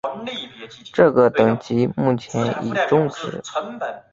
[0.91, 3.39] 这个等级目前已终止。